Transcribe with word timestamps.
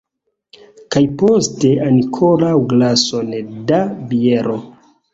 Kaj 0.95 1.03
poste 1.23 1.75
ankoraŭ 1.89 2.57
glason 2.75 3.33
da 3.71 3.85
biero! 4.15 4.61